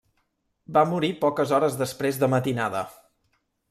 [0.77, 2.87] Va morir poques hores després de matinada.